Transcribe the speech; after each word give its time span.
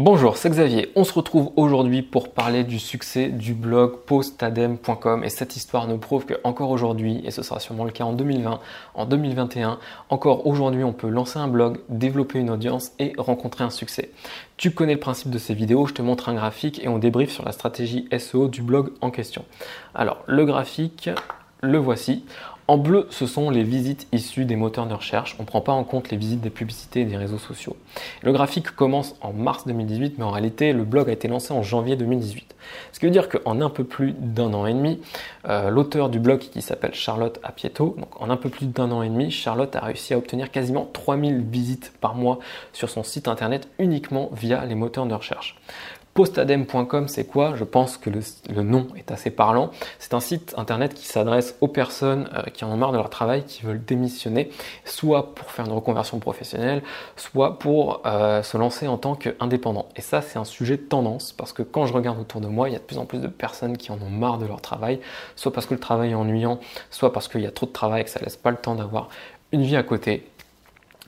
Bonjour, 0.00 0.36
c'est 0.36 0.48
Xavier. 0.48 0.92
On 0.94 1.02
se 1.02 1.12
retrouve 1.12 1.50
aujourd'hui 1.56 2.02
pour 2.02 2.28
parler 2.30 2.62
du 2.62 2.78
succès 2.78 3.30
du 3.30 3.52
blog 3.52 3.96
postadem.com 4.06 5.24
et 5.24 5.28
cette 5.28 5.56
histoire 5.56 5.88
nous 5.88 5.98
prouve 5.98 6.24
que 6.24 6.34
encore 6.44 6.70
aujourd'hui, 6.70 7.20
et 7.24 7.32
ce 7.32 7.42
sera 7.42 7.58
sûrement 7.58 7.82
le 7.84 7.90
cas 7.90 8.04
en 8.04 8.12
2020, 8.12 8.60
en 8.94 9.06
2021, 9.06 9.80
encore 10.08 10.46
aujourd'hui 10.46 10.84
on 10.84 10.92
peut 10.92 11.08
lancer 11.08 11.40
un 11.40 11.48
blog, 11.48 11.80
développer 11.88 12.38
une 12.38 12.50
audience 12.50 12.92
et 13.00 13.12
rencontrer 13.18 13.64
un 13.64 13.70
succès. 13.70 14.12
Tu 14.56 14.70
connais 14.70 14.94
le 14.94 15.00
principe 15.00 15.30
de 15.32 15.38
ces 15.38 15.52
vidéos, 15.52 15.86
je 15.86 15.94
te 15.94 16.02
montre 16.02 16.28
un 16.28 16.34
graphique 16.34 16.80
et 16.80 16.86
on 16.86 16.98
débriefe 16.98 17.32
sur 17.32 17.44
la 17.44 17.50
stratégie 17.50 18.08
SEO 18.16 18.46
du 18.46 18.62
blog 18.62 18.92
en 19.00 19.10
question. 19.10 19.44
Alors 19.96 20.22
le 20.28 20.44
graphique, 20.44 21.10
le 21.60 21.78
voici. 21.78 22.24
En 22.70 22.76
bleu, 22.76 23.06
ce 23.08 23.26
sont 23.26 23.48
les 23.48 23.62
visites 23.62 24.06
issues 24.12 24.44
des 24.44 24.54
moteurs 24.54 24.86
de 24.86 24.92
recherche. 24.92 25.36
On 25.38 25.42
ne 25.44 25.46
prend 25.46 25.62
pas 25.62 25.72
en 25.72 25.84
compte 25.84 26.10
les 26.10 26.18
visites 26.18 26.42
des 26.42 26.50
publicités 26.50 27.00
et 27.00 27.04
des 27.06 27.16
réseaux 27.16 27.38
sociaux. 27.38 27.78
Le 28.22 28.30
graphique 28.30 28.72
commence 28.72 29.16
en 29.22 29.32
mars 29.32 29.66
2018, 29.66 30.18
mais 30.18 30.24
en 30.24 30.30
réalité, 30.30 30.74
le 30.74 30.84
blog 30.84 31.08
a 31.08 31.12
été 31.12 31.28
lancé 31.28 31.54
en 31.54 31.62
janvier 31.62 31.96
2018. 31.96 32.54
Ce 32.92 33.00
qui 33.00 33.06
veut 33.06 33.10
dire 33.10 33.30
qu'en 33.30 33.62
un 33.62 33.70
peu 33.70 33.84
plus 33.84 34.12
d'un 34.12 34.52
an 34.52 34.66
et 34.66 34.74
demi, 34.74 35.00
euh, 35.48 35.70
l'auteur 35.70 36.10
du 36.10 36.18
blog 36.18 36.40
qui 36.40 36.60
s'appelle 36.60 36.92
Charlotte 36.92 37.40
Apieto, 37.42 37.96
donc 37.98 38.20
en 38.20 38.28
un 38.28 38.36
peu 38.36 38.50
plus 38.50 38.66
d'un 38.66 38.90
an 38.90 39.02
et 39.02 39.08
demi, 39.08 39.30
Charlotte 39.30 39.74
a 39.74 39.80
réussi 39.80 40.12
à 40.12 40.18
obtenir 40.18 40.50
quasiment 40.50 40.90
3000 40.92 41.40
visites 41.40 41.94
par 42.02 42.14
mois 42.14 42.38
sur 42.74 42.90
son 42.90 43.02
site 43.02 43.28
internet 43.28 43.66
uniquement 43.78 44.28
via 44.34 44.66
les 44.66 44.74
moteurs 44.74 45.06
de 45.06 45.14
recherche. 45.14 45.56
Postadem.com, 46.18 47.06
c'est 47.06 47.28
quoi? 47.28 47.54
Je 47.54 47.62
pense 47.62 47.96
que 47.96 48.10
le, 48.10 48.62
nom 48.64 48.88
est 48.96 49.12
assez 49.12 49.30
parlant. 49.30 49.70
C'est 50.00 50.14
un 50.14 50.18
site 50.18 50.52
internet 50.56 50.92
qui 50.92 51.06
s'adresse 51.06 51.54
aux 51.60 51.68
personnes 51.68 52.28
euh, 52.34 52.42
qui 52.52 52.64
en 52.64 52.72
ont 52.72 52.76
marre 52.76 52.90
de 52.90 52.96
leur 52.96 53.08
travail, 53.08 53.44
qui 53.44 53.62
veulent 53.62 53.84
démissionner, 53.84 54.50
soit 54.84 55.36
pour 55.36 55.52
faire 55.52 55.66
une 55.66 55.70
reconversion 55.70 56.18
professionnelle, 56.18 56.82
soit 57.14 57.60
pour 57.60 58.02
euh, 58.04 58.42
se 58.42 58.56
lancer 58.56 58.88
en 58.88 58.98
tant 58.98 59.14
qu'indépendant. 59.14 59.86
Et 59.94 60.00
ça, 60.00 60.20
c'est 60.20 60.40
un 60.40 60.44
sujet 60.44 60.76
de 60.76 60.82
tendance 60.82 61.30
parce 61.30 61.52
que 61.52 61.62
quand 61.62 61.86
je 61.86 61.92
regarde 61.92 62.18
autour 62.18 62.40
de 62.40 62.48
moi, 62.48 62.68
il 62.68 62.72
y 62.72 62.76
a 62.76 62.80
de 62.80 62.84
plus 62.84 62.98
en 62.98 63.04
plus 63.04 63.20
de 63.20 63.28
personnes 63.28 63.76
qui 63.76 63.92
en 63.92 63.98
ont 64.04 64.10
marre 64.10 64.38
de 64.38 64.46
leur 64.46 64.60
travail, 64.60 64.98
soit 65.36 65.52
parce 65.52 65.66
que 65.66 65.74
le 65.74 65.80
travail 65.80 66.10
est 66.10 66.16
ennuyant, 66.16 66.58
soit 66.90 67.12
parce 67.12 67.28
qu'il 67.28 67.42
y 67.42 67.46
a 67.46 67.52
trop 67.52 67.66
de 67.66 67.72
travail 67.72 68.00
et 68.00 68.04
que 68.04 68.10
ça 68.10 68.18
laisse 68.18 68.36
pas 68.36 68.50
le 68.50 68.56
temps 68.56 68.74
d'avoir 68.74 69.08
une 69.52 69.62
vie 69.62 69.76
à 69.76 69.84
côté. 69.84 70.26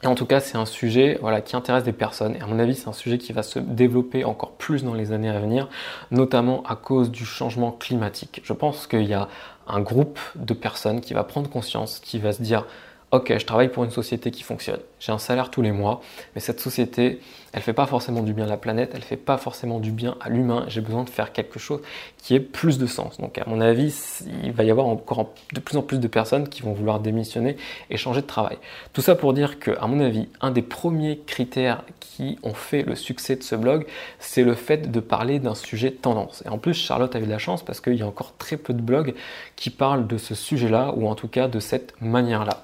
Et 0.02 0.06
en 0.06 0.14
tout 0.14 0.24
cas, 0.24 0.40
c'est 0.40 0.56
un 0.56 0.64
sujet 0.64 1.18
voilà, 1.20 1.42
qui 1.42 1.56
intéresse 1.56 1.84
des 1.84 1.92
personnes. 1.92 2.34
Et 2.36 2.40
à 2.40 2.46
mon 2.46 2.58
avis, 2.58 2.74
c'est 2.74 2.88
un 2.88 2.94
sujet 2.94 3.18
qui 3.18 3.32
va 3.32 3.42
se 3.42 3.58
développer 3.58 4.24
encore 4.24 4.52
plus 4.52 4.82
dans 4.82 4.94
les 4.94 5.12
années 5.12 5.28
à 5.28 5.38
venir, 5.38 5.68
notamment 6.10 6.62
à 6.62 6.74
cause 6.76 7.10
du 7.10 7.26
changement 7.26 7.72
climatique. 7.72 8.40
Je 8.42 8.52
pense 8.54 8.86
qu'il 8.86 9.04
y 9.04 9.12
a 9.12 9.28
un 9.66 9.80
groupe 9.80 10.18
de 10.36 10.54
personnes 10.54 11.00
qui 11.00 11.12
va 11.12 11.22
prendre 11.22 11.50
conscience, 11.50 12.00
qui 12.00 12.18
va 12.18 12.32
se 12.32 12.42
dire 12.42 12.64
ok, 13.12 13.38
je 13.38 13.44
travaille 13.44 13.68
pour 13.68 13.82
une 13.84 13.90
société 13.90 14.30
qui 14.30 14.42
fonctionne, 14.42 14.80
j'ai 15.00 15.10
un 15.10 15.18
salaire 15.18 15.50
tous 15.50 15.62
les 15.62 15.72
mois, 15.72 16.00
mais 16.34 16.40
cette 16.40 16.60
société, 16.60 17.20
elle 17.52 17.62
fait 17.62 17.72
pas 17.72 17.86
forcément 17.86 18.22
du 18.22 18.32
bien 18.32 18.44
à 18.44 18.48
la 18.48 18.56
planète, 18.56 18.92
elle 18.94 19.02
fait 19.02 19.16
pas 19.16 19.36
forcément 19.36 19.80
du 19.80 19.90
bien 19.90 20.16
à 20.20 20.28
l'humain, 20.28 20.64
j'ai 20.68 20.80
besoin 20.80 21.02
de 21.02 21.10
faire 21.10 21.32
quelque 21.32 21.58
chose 21.58 21.80
qui 22.18 22.36
ait 22.36 22.40
plus 22.40 22.78
de 22.78 22.86
sens. 22.86 23.18
Donc 23.18 23.38
à 23.38 23.44
mon 23.48 23.60
avis, 23.60 24.22
il 24.44 24.52
va 24.52 24.62
y 24.62 24.70
avoir 24.70 24.86
encore 24.86 25.30
de 25.52 25.58
plus 25.58 25.76
en 25.76 25.82
plus 25.82 25.98
de 25.98 26.06
personnes 26.06 26.48
qui 26.48 26.62
vont 26.62 26.72
vouloir 26.72 27.00
démissionner 27.00 27.56
et 27.88 27.96
changer 27.96 28.20
de 28.20 28.26
travail. 28.26 28.58
Tout 28.92 29.00
ça 29.00 29.16
pour 29.16 29.32
dire 29.32 29.58
que, 29.58 29.72
à 29.80 29.88
mon 29.88 29.98
avis, 29.98 30.28
un 30.40 30.52
des 30.52 30.62
premiers 30.62 31.18
critères 31.26 31.82
qui 31.98 32.38
ont 32.44 32.54
fait 32.54 32.82
le 32.82 32.94
succès 32.94 33.34
de 33.34 33.42
ce 33.42 33.56
blog, 33.56 33.86
c'est 34.20 34.44
le 34.44 34.54
fait 34.54 34.90
de 34.90 35.00
parler 35.00 35.40
d'un 35.40 35.56
sujet 35.56 35.90
tendance. 35.90 36.44
Et 36.46 36.48
en 36.48 36.58
plus, 36.58 36.74
Charlotte 36.74 37.16
a 37.16 37.18
eu 37.18 37.24
de 37.24 37.30
la 37.30 37.38
chance 37.38 37.64
parce 37.64 37.80
qu'il 37.80 37.94
y 37.94 38.02
a 38.02 38.06
encore 38.06 38.34
très 38.38 38.56
peu 38.56 38.74
de 38.74 38.82
blogs 38.82 39.14
qui 39.56 39.70
parlent 39.70 40.06
de 40.06 40.18
ce 40.18 40.36
sujet-là, 40.36 40.92
ou 40.96 41.08
en 41.08 41.16
tout 41.16 41.28
cas 41.28 41.48
de 41.48 41.58
cette 41.58 41.94
manière-là 42.00 42.62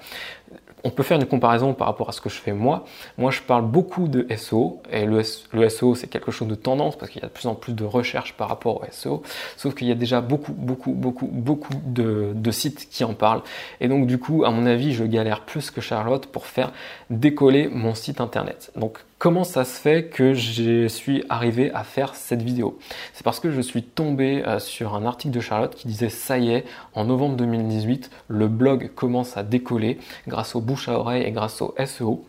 on 0.83 0.89
peut 0.89 1.03
faire 1.03 1.19
une 1.19 1.25
comparaison 1.25 1.73
par 1.73 1.87
rapport 1.87 2.09
à 2.09 2.11
ce 2.11 2.21
que 2.21 2.29
je 2.29 2.35
fais 2.35 2.53
moi. 2.53 2.85
Moi, 3.17 3.31
je 3.31 3.41
parle 3.41 3.65
beaucoup 3.65 4.07
de 4.07 4.27
SEO, 4.35 4.81
et 4.91 5.05
le, 5.05 5.23
SEO, 5.23 5.95
c'est 5.95 6.07
quelque 6.07 6.31
chose 6.31 6.47
de 6.47 6.55
tendance 6.55 6.95
parce 6.95 7.11
qu'il 7.11 7.21
y 7.21 7.25
a 7.25 7.27
de 7.27 7.33
plus 7.33 7.47
en 7.47 7.55
plus 7.55 7.73
de 7.73 7.83
recherches 7.83 8.33
par 8.33 8.47
rapport 8.49 8.81
au 8.81 8.85
SEO, 8.91 9.23
sauf 9.57 9.73
qu'il 9.75 9.87
y 9.87 9.91
a 9.91 9.95
déjà 9.95 10.21
beaucoup, 10.21 10.53
beaucoup, 10.53 10.91
beaucoup, 10.91 11.27
beaucoup 11.27 11.73
de, 11.85 12.31
de, 12.33 12.51
sites 12.51 12.89
qui 12.89 13.03
en 13.03 13.13
parlent. 13.13 13.41
Et 13.81 13.87
donc, 13.87 14.07
du 14.07 14.19
coup, 14.19 14.45
à 14.45 14.51
mon 14.51 14.65
avis, 14.65 14.93
je 14.93 15.03
galère 15.03 15.41
plus 15.41 15.71
que 15.71 15.81
Charlotte 15.81 16.27
pour 16.27 16.45
faire 16.45 16.71
décoller 17.09 17.67
mon 17.67 17.95
site 17.95 18.21
internet. 18.21 18.71
Donc, 18.75 18.99
Comment 19.19 19.43
ça 19.43 19.65
se 19.65 19.79
fait 19.79 20.05
que 20.05 20.35
je 20.35 20.87
suis 20.87 21.23
arrivé 21.27 21.71
à 21.73 21.83
faire 21.83 22.13
cette 22.13 22.43
vidéo 22.43 22.77
C'est 23.13 23.23
parce 23.23 23.39
que 23.39 23.49
je 23.49 23.61
suis 23.61 23.81
tombé 23.81 24.43
euh, 24.45 24.59
sur 24.59 24.93
un 24.93 25.07
article 25.07 25.33
de 25.33 25.39
Charlotte 25.39 25.73
qui 25.73 25.87
disait 25.87 26.09
ça 26.09 26.37
y 26.37 26.51
est, 26.51 26.65
en 26.93 27.05
novembre 27.05 27.35
2018, 27.35 28.11
le 28.27 28.47
blog 28.47 28.91
commence 28.93 29.35
à 29.35 29.41
décoller 29.41 29.97
grâce 30.27 30.55
au 30.55 30.61
bouche 30.61 30.87
à 30.87 30.99
oreille 30.99 31.23
et 31.23 31.31
grâce 31.31 31.63
au 31.63 31.73
SEO. 31.83 32.25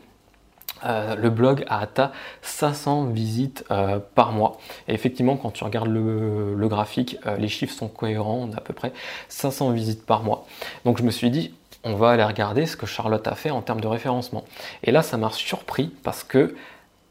Euh, 0.87 1.15
le 1.15 1.29
blog 1.29 1.63
a 1.69 1.81
atteint 1.81 2.11
500 2.41 3.09
visites 3.09 3.67
euh, 3.71 3.99
par 4.15 4.33
mois. 4.33 4.57
Et 4.87 4.95
effectivement, 4.95 5.37
quand 5.37 5.51
tu 5.51 5.65
regardes 5.65 5.89
le, 5.89 6.55
le 6.55 6.69
graphique, 6.69 7.19
les 7.37 7.49
chiffres 7.49 7.75
sont 7.75 7.89
cohérents, 7.89 8.49
on 8.49 8.53
a 8.55 8.57
à 8.57 8.61
peu 8.63 8.73
près 8.73 8.95
500 9.29 9.73
visites 9.73 10.07
par 10.07 10.23
mois. 10.23 10.47
Donc 10.87 10.97
je 10.97 11.03
me 11.03 11.11
suis 11.11 11.31
dit, 11.31 11.53
on 11.85 11.97
va 11.97 12.11
aller 12.11 12.25
regarder 12.25 12.65
ce 12.65 12.79
que 12.79 12.87
Charlotte 12.87 13.27
a 13.29 13.35
fait 13.35 13.51
en 13.51 13.61
termes 13.61 13.83
de 13.83 13.87
référencement. 13.87 14.45
Et 14.85 14.91
là, 14.91 15.03
ça 15.03 15.19
m'a 15.19 15.31
surpris 15.31 15.93
parce 16.03 16.25
que 16.25 16.55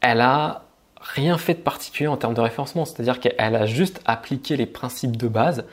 elle 0.00 0.20
a 0.20 0.62
rien 1.00 1.38
fait 1.38 1.54
de 1.54 1.60
particulier 1.60 2.08
en 2.08 2.16
termes 2.16 2.34
de 2.34 2.40
référencement, 2.40 2.84
c'est-à-dire 2.84 3.20
qu'elle 3.20 3.56
a 3.56 3.66
juste 3.66 4.00
appliqué 4.04 4.56
les 4.56 4.66
principes 4.66 5.16
de 5.16 5.28
base. 5.28 5.64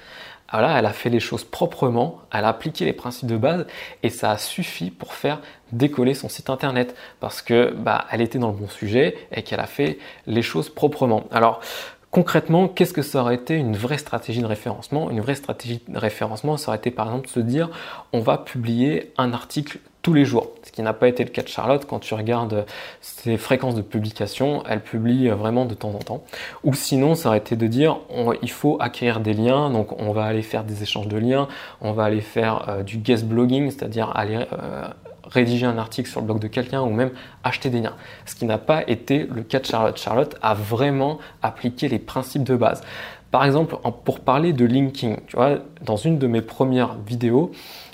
Elle 0.53 0.85
a 0.85 0.93
fait 0.93 1.09
les 1.09 1.19
choses 1.19 1.43
proprement, 1.43 2.21
elle 2.31 2.45
a 2.45 2.49
appliqué 2.49 2.85
les 2.85 2.93
principes 2.93 3.27
de 3.27 3.35
base 3.35 3.65
et 4.03 4.09
ça 4.09 4.31
a 4.31 4.37
suffi 4.37 4.89
pour 4.91 5.13
faire 5.13 5.41
décoller 5.71 6.13
son 6.13 6.29
site 6.29 6.49
internet 6.49 6.95
parce 7.19 7.41
que 7.41 7.73
bah, 7.75 8.05
elle 8.11 8.21
était 8.21 8.37
dans 8.37 8.51
le 8.51 8.57
bon 8.57 8.69
sujet 8.69 9.17
et 9.31 9.41
qu'elle 9.41 9.59
a 9.59 9.65
fait 9.65 9.97
les 10.27 10.43
choses 10.43 10.69
proprement. 10.69 11.25
Alors 11.31 11.61
Concrètement, 12.15 12.69
qu'est-ce 12.69 12.93
que 12.93 13.01
ça 13.01 13.19
aurait 13.19 13.35
été 13.35 13.55
une 13.55 13.75
vraie 13.75 13.97
stratégie 13.97 14.39
de 14.39 14.45
référencement? 14.45 15.11
Une 15.11 15.19
vraie 15.19 15.35
stratégie 15.35 15.81
de 15.85 15.97
référencement, 15.97 16.55
ça 16.55 16.69
aurait 16.69 16.77
été 16.77 16.89
par 16.89 17.07
exemple 17.07 17.25
de 17.27 17.31
se 17.31 17.41
dire 17.41 17.69
on 18.13 18.21
va 18.21 18.37
publier 18.37 19.11
un 19.17 19.33
article 19.33 19.79
tous 20.01 20.13
les 20.13 20.23
jours, 20.23 20.51
ce 20.63 20.71
qui 20.71 20.81
n'a 20.81 20.93
pas 20.93 21.09
été 21.09 21.25
le 21.25 21.29
cas 21.29 21.41
de 21.41 21.49
Charlotte. 21.49 21.85
Quand 21.85 21.99
tu 21.99 22.13
regardes 22.13 22.65
ses 23.01 23.35
fréquences 23.35 23.75
de 23.75 23.81
publication, 23.81 24.63
elle 24.65 24.79
publie 24.79 25.27
vraiment 25.27 25.65
de 25.65 25.73
temps 25.73 25.89
en 25.89 25.99
temps. 25.99 26.23
Ou 26.63 26.73
sinon, 26.73 27.15
ça 27.15 27.27
aurait 27.27 27.39
été 27.39 27.57
de 27.57 27.67
dire 27.67 27.97
il 28.41 28.49
faut 28.49 28.77
acquérir 28.79 29.19
des 29.19 29.33
liens, 29.33 29.69
donc 29.69 30.01
on 30.01 30.13
va 30.13 30.23
aller 30.23 30.41
faire 30.41 30.63
des 30.63 30.83
échanges 30.83 31.09
de 31.09 31.17
liens, 31.17 31.49
on 31.81 31.91
va 31.91 32.05
aller 32.05 32.21
faire 32.21 32.69
euh, 32.69 32.83
du 32.83 32.95
guest 32.95 33.25
blogging, 33.25 33.69
c'est-à-dire 33.71 34.13
aller 34.15 34.37
euh, 34.53 34.87
rédiger 35.29 35.65
un 35.65 35.77
article 35.77 36.09
sur 36.09 36.21
le 36.21 36.25
blog 36.25 36.39
de 36.39 36.47
quelqu'un 36.47 36.81
ou 36.81 36.89
même 36.89 37.11
acheter 37.43 37.69
des 37.69 37.81
liens. 37.81 37.95
Ce 38.25 38.35
qui 38.35 38.45
n'a 38.45 38.57
pas 38.57 38.83
été 38.87 39.27
le 39.31 39.43
cas 39.43 39.59
de 39.59 39.65
Charlotte. 39.65 39.97
Charlotte 39.97 40.35
a 40.41 40.53
vraiment 40.53 41.19
appliqué 41.41 41.87
les 41.87 41.99
principes 41.99 42.43
de 42.43 42.55
base. 42.55 42.83
Par 43.31 43.43
exemple, 43.43 43.75
pour 44.05 44.21
parler 44.21 44.53
de 44.53 44.65
linking, 44.65 45.17
tu 45.27 45.35
vois, 45.35 45.57
dans 45.81 45.97
une 45.97 46.17
de 46.19 46.27
mes 46.27 46.41
premières 46.41 46.95
vidéos, 47.05 47.51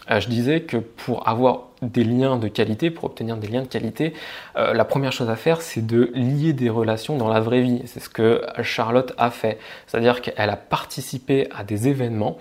euh, 0.10 0.20
je 0.20 0.28
disais 0.28 0.62
que 0.62 0.78
pour 0.78 1.28
avoir 1.28 1.70
des 1.82 2.04
liens 2.04 2.38
de 2.38 2.48
qualité, 2.48 2.92
pour 2.92 3.06
obtenir 3.06 3.38
des 3.38 3.48
liens 3.48 3.64
de 3.64 3.68
qualité, 3.68 4.14
euh, 4.56 4.74
la 4.74 4.86
première 4.86 5.12
chose 5.12 5.30
à 5.30 5.36
faire, 5.36 5.62
c'est 5.62 5.86
de 5.86 6.12
lier 6.14 6.54
des 6.54 6.70
relations 6.70 7.18
dans 7.18 7.28
la 7.28 7.40
vraie 7.40 7.62
vie. 7.62 7.82
C'est 7.86 8.00
ce 8.00 8.10
que 8.10 8.44
Charlotte 8.62 9.14
a 9.18 9.32
fait. 9.32 9.58
C'est-à-dire 9.88 10.22
qu'elle 10.22 10.50
a 10.50 10.58
participé 10.58 11.48
à 11.56 11.64
des 11.64 11.88
événements 11.88 12.38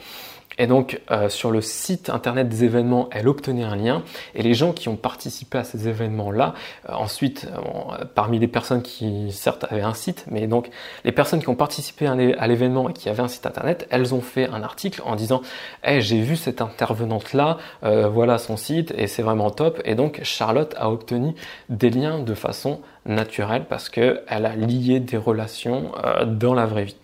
et 0.60 0.66
donc 0.66 1.00
euh, 1.10 1.31
sur 1.31 1.50
le 1.50 1.62
site 1.62 2.10
internet 2.10 2.47
des 2.47 2.65
événements, 2.65 3.09
elle 3.12 3.28
obtenait 3.28 3.65
un 3.65 3.76
lien 3.76 4.03
et 4.34 4.43
les 4.43 4.53
gens 4.53 4.75
qui 4.75 4.91
ont 4.91 4.97
participé 4.97 5.56
à 5.56 5.65
ces 5.65 5.88
événements-là, 5.88 6.53
euh, 6.91 6.93
ensuite 6.93 7.48
euh, 7.50 8.04
parmi 8.15 8.38
les 8.38 8.47
personnes 8.47 8.82
qui 8.82 9.32
certes 9.32 9.65
avaient 9.70 9.81
un 9.81 9.94
site, 9.94 10.26
mais 10.31 10.47
donc 10.47 10.69
les 11.04 11.12
personnes 11.12 11.41
qui 11.41 11.49
ont 11.49 11.54
participé 11.54 12.06
à 12.06 12.47
l'événement 12.47 12.91
et 12.91 12.93
qui 12.93 13.09
avaient 13.09 13.22
un 13.22 13.28
site 13.28 13.47
internet, 13.47 13.88
elles 13.91 14.15
ont 14.15 14.20
fait 14.20 14.50
un 14.50 14.62
article 14.62 15.00
en 15.06 15.16
disant 15.16 15.41
hey, 15.82 16.03
j'ai 16.03 16.20
vu 16.20 16.37
cette 16.37 16.60
intervenante 16.60 17.32
là, 17.32 17.56
voilà 17.82 18.37
son 18.37 18.59
site 18.59 18.93
et 18.99 19.06
c'est 19.06 19.22
vraiment 19.22 19.50
top. 19.50 19.81
Et 19.87 19.94
donc 19.94 20.20
Charlotte 20.25 20.75
a 20.76 20.91
obtenu 20.91 21.34
des 21.70 21.88
liens 21.88 22.19
de 22.19 22.34
façon 22.34 22.81
naturelle 23.06 23.65
parce 23.66 23.88
qu'elle 23.88 24.20
a 24.28 24.56
lié 24.56 25.00
des 25.00 25.16
relations 25.16 25.93
dans 26.26 26.52
la 26.52 26.67
vraie 26.67 26.85
vie. 26.85 26.96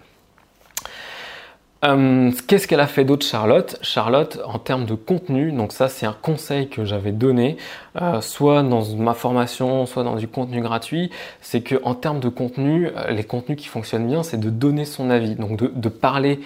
Euh, 1.85 2.33
qu'est-ce 2.47 2.67
qu'elle 2.67 2.81
a 2.81 2.87
fait 2.87 3.05
d'autre 3.05 3.27
Charlotte? 3.27 3.77
Charlotte, 3.83 4.39
en 4.47 4.59
termes 4.59 4.87
de 4.87 4.95
contenu, 4.95 5.53
donc 5.53 5.73
ça 5.73 5.89
c'est 5.89 6.07
un 6.07 6.17
conseil 6.21 6.69
que 6.69 6.87
j'avais 6.87 7.13
donné, 7.13 7.59
euh, 8.01 8.23
soit 8.23 8.63
dans 8.63 8.83
ma 8.97 9.13
formation, 9.13 9.85
soit 9.85 10.03
dans 10.03 10.17
du 10.17 10.27
contenu 10.27 10.63
gratuit, 10.63 11.11
c'est 11.43 11.61
que 11.61 11.75
en 11.85 11.95
termes 11.95 12.21
de 12.21 12.31
contenu, 12.31 12.89
euh, 12.97 13.11
les 13.11 13.25
contenus 13.25 13.59
qui 13.59 13.69
fonctionnent 13.69 14.07
bien, 14.07 14.23
c'est 14.23 14.41
de 14.41 14.49
donner 14.49 14.87
son 14.87 15.11
avis, 15.11 15.35
donc 15.35 15.59
de, 15.59 15.89
parler 15.89 16.41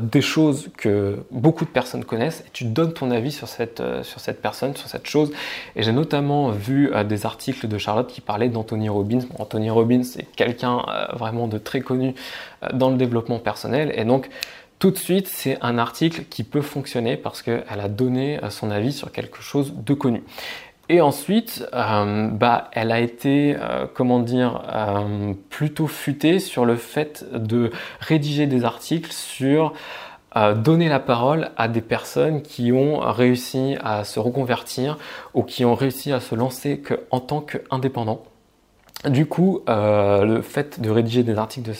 des 0.00 0.20
choses 0.20 0.68
que 0.76 1.18
beaucoup 1.32 1.64
de 1.64 1.70
personnes 1.70 2.04
connaissent, 2.04 2.44
et 2.46 2.50
tu 2.52 2.64
donnes 2.64 2.92
ton 2.92 3.10
avis 3.10 3.32
sur 3.32 3.48
cette, 3.48 3.82
sur 4.02 4.20
cette 4.20 4.40
personne, 4.40 4.76
sur 4.76 4.86
cette 4.86 5.08
chose. 5.08 5.32
Et 5.74 5.82
j'ai 5.82 5.90
notamment 5.90 6.50
vu 6.50 6.92
des 7.08 7.26
articles 7.26 7.66
de 7.66 7.76
Charlotte 7.76 8.06
qui 8.06 8.20
parlaient 8.20 8.48
d'Anthony 8.48 8.88
Robbins. 8.88 9.22
Anthony 9.40 9.70
Robbins, 9.70 10.04
c'est 10.04 10.22
quelqu'un 10.36 10.82
vraiment 11.14 11.48
de 11.48 11.58
très 11.58 11.80
connu 11.80 12.14
dans 12.74 12.90
le 12.90 12.96
développement 12.96 13.40
personnel, 13.40 13.92
et 13.96 14.04
donc 14.04 14.28
tout 14.78 14.90
de 14.90 14.98
suite, 14.98 15.26
c'est 15.26 15.56
un 15.62 15.78
article 15.78 16.24
qui 16.28 16.44
peut 16.44 16.60
fonctionner 16.60 17.16
parce 17.16 17.40
qu'elle 17.40 17.64
a 17.68 17.88
donné 17.88 18.42
euh, 18.42 18.50
son 18.50 18.70
avis 18.70 18.92
sur 18.92 19.10
quelque 19.10 19.40
chose 19.40 19.72
de 19.74 19.94
connu. 19.94 20.22
Et 20.88 21.00
ensuite, 21.00 21.66
euh, 21.72 22.28
bah, 22.28 22.70
elle 22.72 22.92
a 22.92 23.00
été, 23.00 23.56
euh, 23.58 23.86
comment 23.92 24.20
dire, 24.20 24.62
plutôt 25.50 25.86
futée 25.86 26.38
sur 26.38 26.64
le 26.64 26.76
fait 26.76 27.24
de 27.32 27.72
rédiger 28.00 28.46
des 28.46 28.64
articles 28.64 29.12
sur 29.12 29.72
donner 30.56 30.90
la 30.90 31.00
parole 31.00 31.50
à 31.56 31.66
des 31.66 31.80
personnes 31.80 32.42
qui 32.42 32.70
ont 32.70 32.98
réussi 32.98 33.74
à 33.82 34.04
se 34.04 34.20
reconvertir 34.20 34.98
ou 35.32 35.42
qui 35.42 35.64
ont 35.64 35.74
réussi 35.74 36.12
à 36.12 36.20
se 36.20 36.34
lancer 36.34 36.82
en 37.10 37.20
tant 37.20 37.40
qu'indépendants. 37.40 38.22
Du 39.04 39.26
coup, 39.26 39.60
euh, 39.68 40.24
le 40.24 40.42
fait 40.42 40.80
de 40.80 40.90
rédiger 40.90 41.22
des 41.22 41.36
articles 41.36 41.70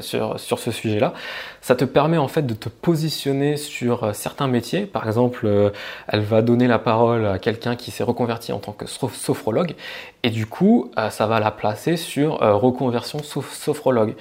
sur, 0.00 0.38
sur, 0.38 0.58
ce 0.58 0.70
sujet-là, 0.70 1.14
ça 1.62 1.74
te 1.74 1.84
permet 1.84 2.18
en 2.18 2.28
fait 2.28 2.42
de 2.42 2.52
te 2.54 2.68
positionner 2.68 3.56
sur 3.56 4.04
euh, 4.04 4.12
certains 4.12 4.46
métiers. 4.46 4.84
Par 4.84 5.06
exemple, 5.06 5.46
euh, 5.46 5.70
elle 6.06 6.20
va 6.20 6.42
donner 6.42 6.68
la 6.68 6.78
parole 6.78 7.26
à 7.26 7.38
quelqu'un 7.38 7.76
qui 7.76 7.90
s'est 7.90 8.04
reconverti 8.04 8.52
en 8.52 8.58
tant 8.58 8.72
que 8.72 8.86
sophrologue, 8.86 9.74
et 10.22 10.28
du 10.28 10.44
coup, 10.46 10.90
ça 11.10 11.26
va 11.26 11.40
la 11.40 11.50
placer 11.50 11.96
sur 11.96 12.38
reconversion 12.40 13.22
sophrologue. 13.22 14.14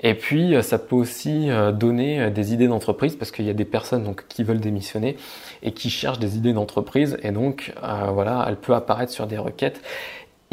Et 0.00 0.14
puis, 0.14 0.56
ça 0.62 0.78
peut 0.78 0.96
aussi 0.96 1.48
donner 1.72 2.28
des 2.30 2.52
idées 2.52 2.66
d'entreprise 2.66 3.14
parce 3.14 3.30
qu'il 3.30 3.44
y 3.44 3.50
a 3.50 3.54
des 3.54 3.64
personnes 3.64 4.02
donc 4.02 4.24
qui 4.28 4.42
veulent 4.42 4.58
démissionner 4.58 5.16
et 5.62 5.70
qui 5.70 5.90
cherchent 5.90 6.18
des 6.18 6.36
idées 6.36 6.52
d'entreprise, 6.52 7.18
et 7.22 7.30
donc 7.30 7.72
voilà, 8.12 8.44
elle 8.48 8.56
peut 8.56 8.74
apparaître 8.74 9.12
sur 9.12 9.28
des 9.28 9.38
requêtes 9.38 9.80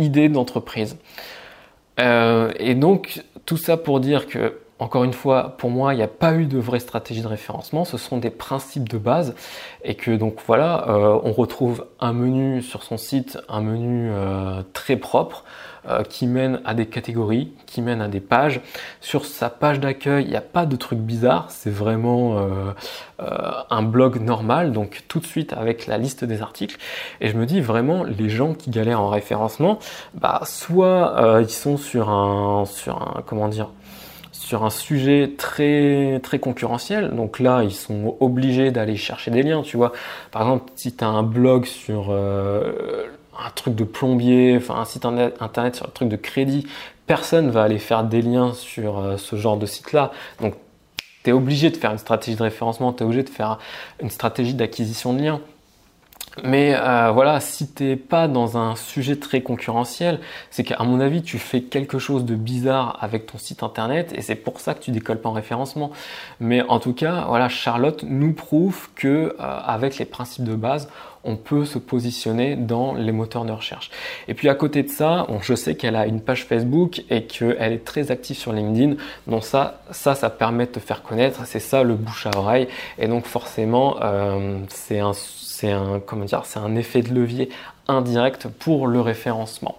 idées 0.01 0.29
d'entreprise. 0.29 0.97
Euh, 1.99 2.51
et 2.59 2.75
donc, 2.75 3.23
tout 3.45 3.57
ça 3.57 3.77
pour 3.77 3.99
dire 3.99 4.27
que, 4.27 4.57
encore 4.81 5.03
une 5.03 5.13
fois, 5.13 5.57
pour 5.59 5.69
moi, 5.69 5.93
il 5.93 5.97
n'y 5.97 6.03
a 6.03 6.07
pas 6.07 6.33
eu 6.33 6.47
de 6.47 6.57
vraie 6.57 6.79
stratégie 6.79 7.21
de 7.21 7.27
référencement. 7.27 7.85
Ce 7.85 7.99
sont 7.99 8.17
des 8.17 8.31
principes 8.31 8.89
de 8.89 8.97
base. 8.97 9.35
Et 9.83 9.93
que, 9.93 10.09
donc, 10.09 10.37
voilà, 10.47 10.89
euh, 10.89 11.19
on 11.23 11.33
retrouve 11.33 11.85
un 11.99 12.13
menu 12.13 12.63
sur 12.63 12.81
son 12.81 12.97
site, 12.97 13.37
un 13.47 13.61
menu 13.61 14.09
euh, 14.09 14.63
très 14.73 14.97
propre. 14.97 15.45
Euh, 15.87 16.03
qui 16.03 16.27
mène 16.27 16.61
à 16.63 16.75
des 16.75 16.85
catégories, 16.85 17.53
qui 17.65 17.81
mène 17.81 18.01
à 18.01 18.07
des 18.07 18.19
pages. 18.19 18.61
Sur 19.01 19.25
sa 19.25 19.49
page 19.49 19.79
d'accueil, 19.79 20.25
il 20.25 20.29
n'y 20.29 20.35
a 20.35 20.41
pas 20.41 20.67
de 20.67 20.75
truc 20.75 20.99
bizarre, 20.99 21.47
c'est 21.49 21.71
vraiment 21.71 22.37
un 23.17 23.81
blog 23.81 24.21
normal, 24.21 24.73
donc 24.73 25.01
tout 25.07 25.19
de 25.19 25.25
suite 25.25 25.53
avec 25.53 25.87
la 25.87 25.97
liste 25.97 26.23
des 26.23 26.43
articles. 26.43 26.77
Et 27.19 27.29
je 27.29 27.35
me 27.35 27.47
dis 27.47 27.61
vraiment, 27.61 28.03
les 28.03 28.29
gens 28.29 28.53
qui 28.53 28.69
galèrent 28.69 29.01
en 29.01 29.09
référencement, 29.09 29.79
bah 30.13 30.41
soit 30.43 31.39
ils 31.41 31.49
sont 31.49 31.77
sur 31.77 32.09
un, 32.09 32.65
sur 32.65 33.01
un, 33.01 33.23
comment 33.25 33.47
dire, 33.47 33.69
sur 34.31 34.63
un 34.63 34.69
sujet 34.69 35.33
très 35.37 36.19
très 36.23 36.39
concurrentiel. 36.39 37.15
Donc 37.15 37.39
là, 37.39 37.63
ils 37.63 37.73
sont 37.73 38.15
obligés 38.19 38.71
d'aller 38.71 38.95
chercher 38.95 39.31
des 39.31 39.43
liens, 39.43 39.61
tu 39.61 39.77
vois. 39.77 39.91
Par 40.31 40.41
exemple, 40.43 40.71
si 40.75 40.95
tu 40.95 41.03
as 41.03 41.07
un 41.07 41.23
blog 41.23 41.65
sur 41.65 42.07
euh, 42.09 43.07
un 43.37 43.49
truc 43.51 43.75
de 43.75 43.83
plombier, 43.83 44.55
enfin 44.57 44.75
un 44.75 44.85
site 44.85 45.05
internet 45.05 45.75
sur 45.75 45.85
un 45.85 45.91
truc 45.93 46.09
de 46.09 46.15
crédit, 46.15 46.67
personne 47.07 47.49
va 47.49 47.63
aller 47.63 47.79
faire 47.79 48.03
des 48.03 48.21
liens 48.21 48.53
sur 48.53 48.99
euh, 48.99 49.17
ce 49.17 49.35
genre 49.35 49.57
de 49.57 49.65
site-là. 49.65 50.11
Donc 50.39 50.55
tu 51.23 51.29
es 51.29 51.33
obligé 51.33 51.69
de 51.69 51.77
faire 51.77 51.91
une 51.91 51.97
stratégie 51.97 52.37
de 52.37 52.43
référencement, 52.43 52.93
tu 52.93 53.03
es 53.03 53.05
obligé 53.05 53.23
de 53.23 53.29
faire 53.29 53.59
une 54.01 54.09
stratégie 54.09 54.53
d'acquisition 54.53 55.13
de 55.13 55.21
liens. 55.21 55.41
Mais 56.43 56.75
euh, 56.75 57.11
voilà, 57.11 57.39
si 57.41 57.67
t'es 57.67 57.97
pas 57.97 58.27
dans 58.27 58.57
un 58.57 58.75
sujet 58.75 59.17
très 59.17 59.41
concurrentiel, 59.41 60.19
c'est 60.49 60.63
qu'à 60.63 60.81
mon 60.83 60.99
avis, 61.01 61.21
tu 61.21 61.37
fais 61.37 61.61
quelque 61.61 61.99
chose 61.99 62.23
de 62.23 62.35
bizarre 62.35 62.97
avec 63.01 63.25
ton 63.25 63.37
site 63.37 63.63
internet 63.63 64.13
et 64.15 64.21
c'est 64.21 64.35
pour 64.35 64.59
ça 64.59 64.73
que 64.73 64.79
tu 64.79 64.91
décolles 64.91 65.19
pas 65.19 65.29
en 65.29 65.33
référencement. 65.33 65.91
Mais 66.39 66.61
en 66.61 66.79
tout 66.79 66.93
cas, 66.93 67.25
voilà, 67.27 67.49
Charlotte 67.49 68.03
nous 68.07 68.33
prouve 68.33 68.89
que 68.95 69.07
euh, 69.07 69.33
avec 69.37 69.97
les 69.97 70.05
principes 70.05 70.45
de 70.45 70.55
base, 70.55 70.87
on 71.23 71.35
peut 71.35 71.65
se 71.65 71.77
positionner 71.77 72.55
dans 72.55 72.93
les 72.93 73.11
moteurs 73.11 73.45
de 73.45 73.51
recherche. 73.51 73.91
Et 74.27 74.33
puis 74.33 74.49
à 74.49 74.55
côté 74.55 74.83
de 74.83 74.89
ça, 74.89 75.27
je 75.41 75.53
sais 75.53 75.75
qu'elle 75.75 75.95
a 75.95 76.07
une 76.07 76.21
page 76.21 76.45
Facebook 76.45 77.03
et 77.09 77.25
qu'elle 77.25 77.73
est 77.73 77.85
très 77.85 78.09
active 78.09 78.37
sur 78.37 78.53
LinkedIn. 78.53 78.95
Donc 79.27 79.43
ça, 79.43 79.81
ça, 79.91 80.15
ça 80.15 80.29
permet 80.29 80.65
de 80.65 80.71
te 80.71 80.79
faire 80.79 81.03
connaître. 81.03 81.45
C'est 81.45 81.59
ça 81.59 81.83
le 81.83 81.93
bouche 81.93 82.25
à 82.25 82.35
oreille. 82.35 82.67
Et 82.97 83.07
donc 83.07 83.25
forcément, 83.25 83.97
euh, 84.01 84.59
c'est 84.69 84.99
un, 84.99 85.13
c'est 85.61 86.59
un, 86.59 86.75
effet 86.75 87.01
de 87.01 87.13
levier 87.13 87.49
indirect 87.87 88.47
pour 88.47 88.87
le 88.87 88.99
référencement. 88.99 89.77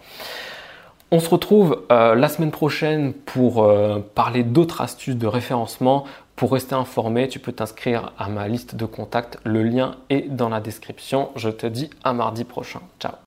On 1.10 1.20
se 1.20 1.28
retrouve 1.28 1.82
euh, 1.90 2.14
la 2.14 2.28
semaine 2.28 2.50
prochaine 2.50 3.12
pour 3.12 3.62
euh, 3.62 3.98
parler 4.14 4.44
d'autres 4.44 4.80
astuces 4.80 5.16
de 5.16 5.26
référencement. 5.26 6.04
Pour 6.36 6.52
rester 6.52 6.74
informé, 6.74 7.28
tu 7.28 7.38
peux 7.38 7.52
t'inscrire 7.52 8.12
à 8.18 8.28
ma 8.28 8.48
liste 8.48 8.76
de 8.76 8.86
contacts. 8.86 9.38
Le 9.44 9.62
lien 9.62 9.96
est 10.08 10.28
dans 10.28 10.48
la 10.48 10.60
description. 10.60 11.30
Je 11.36 11.50
te 11.50 11.66
dis 11.66 11.90
à 12.04 12.12
mardi 12.12 12.44
prochain. 12.44 12.80
Ciao 12.98 13.12